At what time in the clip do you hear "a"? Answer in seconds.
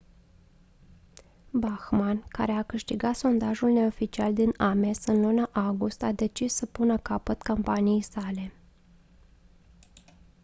2.51-2.63, 6.01-6.11